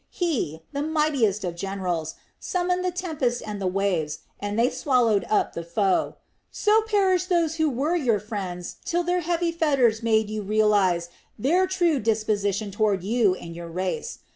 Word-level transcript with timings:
He, 0.09 0.63
the 0.71 0.81
mightiest 0.81 1.43
of 1.43 1.55
generals, 1.55 2.15
summoned 2.39 2.83
the 2.83 2.89
tempest 2.91 3.43
and 3.45 3.61
the 3.61 3.67
waves, 3.67 4.21
and 4.39 4.57
they 4.57 4.71
swallowed 4.71 5.27
up 5.29 5.53
the 5.53 5.63
foe. 5.63 6.15
So 6.49 6.81
perished 6.81 7.29
those 7.29 7.57
who 7.57 7.69
were 7.69 7.95
your 7.95 8.19
friends 8.19 8.77
till 8.83 9.03
their 9.03 9.19
heavy 9.21 9.51
fetters 9.51 10.01
made 10.01 10.27
you 10.27 10.41
realize 10.41 11.09
their 11.37 11.67
true 11.67 11.99
disposition 11.99 12.71
toward 12.71 13.03
you 13.03 13.35
and 13.35 13.55
your 13.55 13.67
race. 13.69 14.17